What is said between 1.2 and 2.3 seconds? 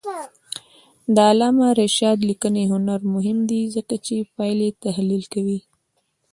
علامه رشاد